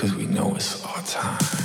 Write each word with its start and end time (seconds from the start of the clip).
Cause 0.00 0.14
we 0.14 0.24
know 0.24 0.54
it's 0.54 0.82
our 0.82 1.02
time. 1.02 1.59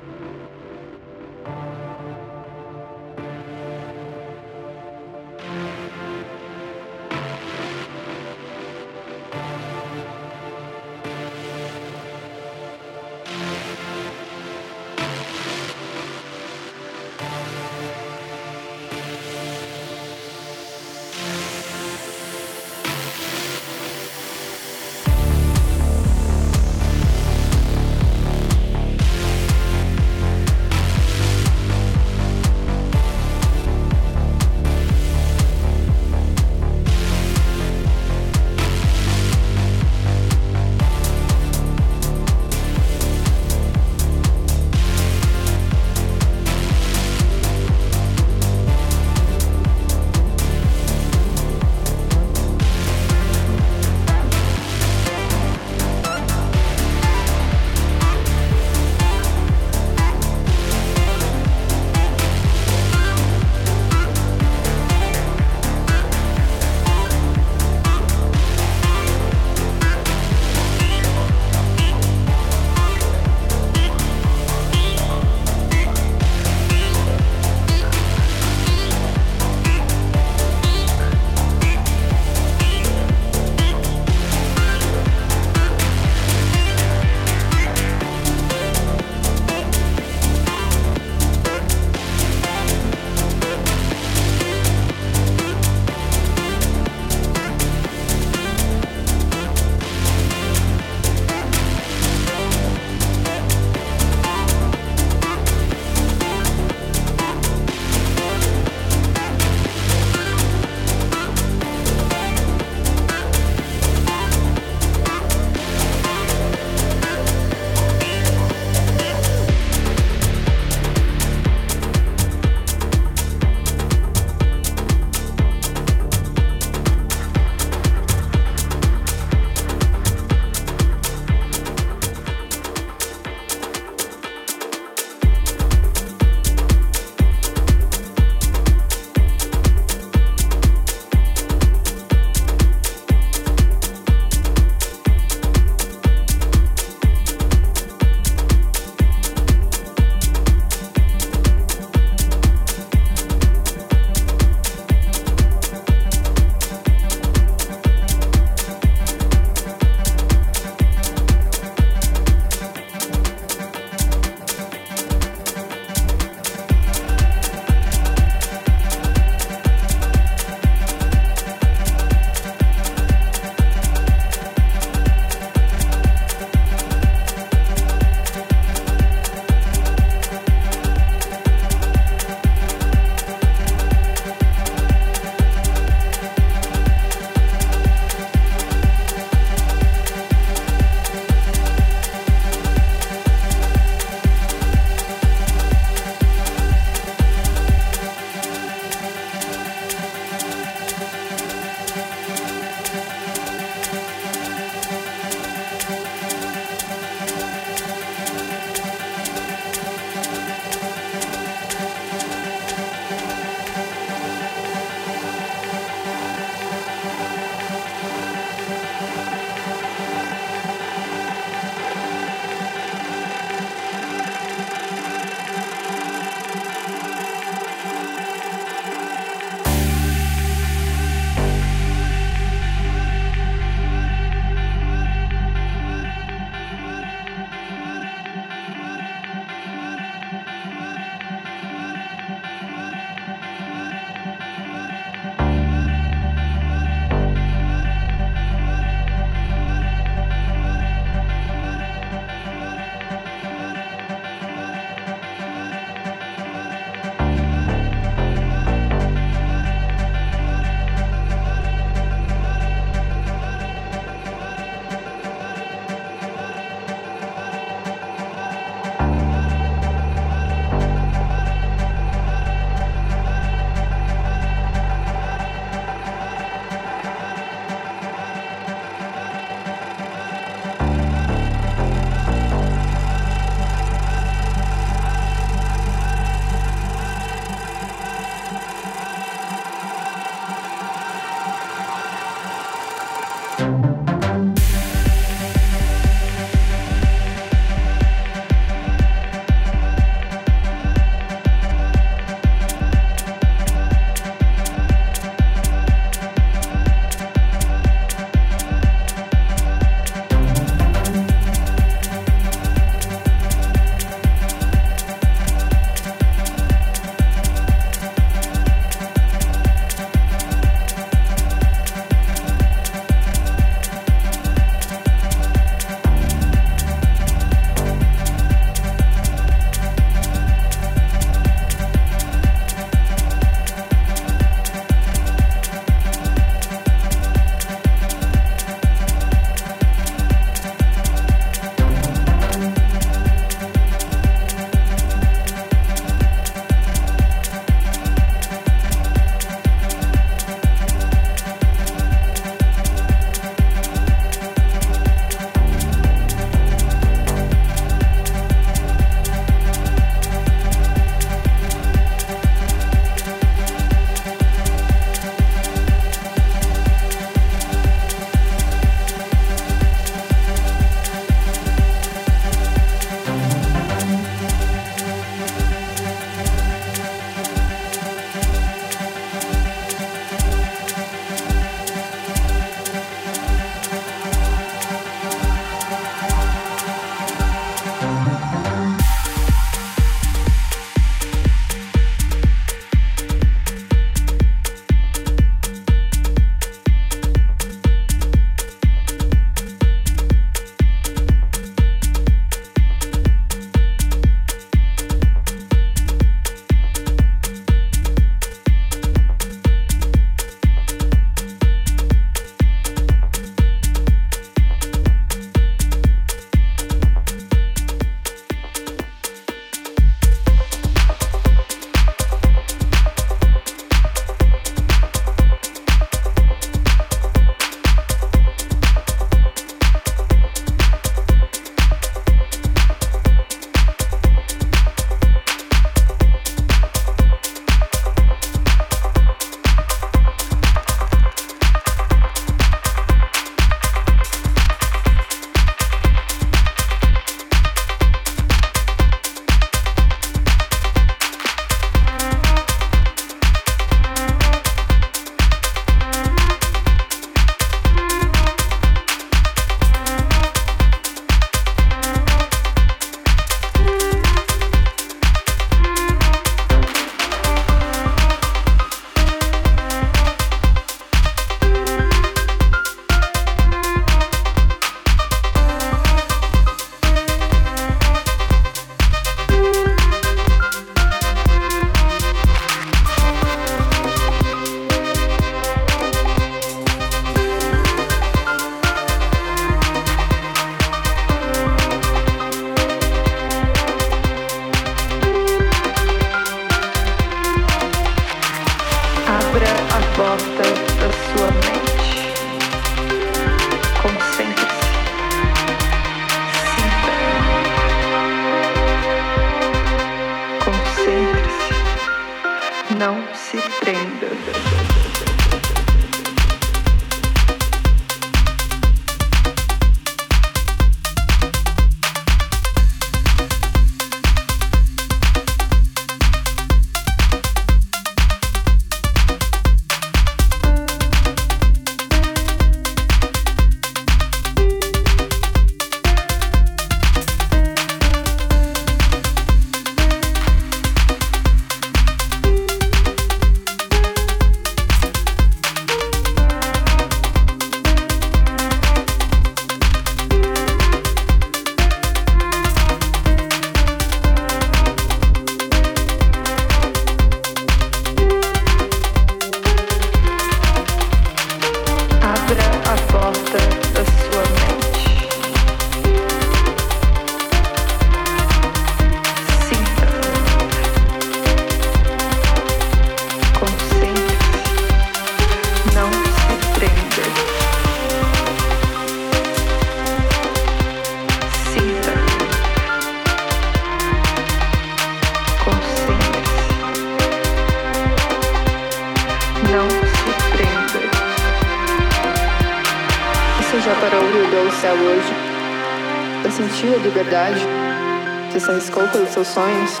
Sonhos, 599.44 600.00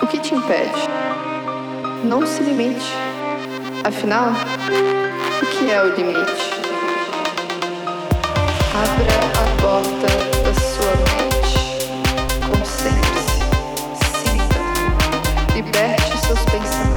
o 0.00 0.06
que 0.06 0.18
te 0.18 0.34
impede? 0.34 0.70
Não 2.04 2.26
se 2.26 2.42
limite. 2.42 2.94
Afinal, 3.84 4.30
o 5.42 5.46
que 5.46 5.70
é 5.70 5.82
o 5.82 5.94
limite? 5.94 6.50
Abra 8.74 9.16
a 9.34 9.60
porta 9.60 10.08
da 10.44 10.54
sua 10.54 10.92
mente. 11.10 11.58
Concentre-se. 12.48 13.40
Sinta. 14.22 14.60
Liberte 15.54 16.26
seus 16.26 16.40
pensamentos. 16.44 16.89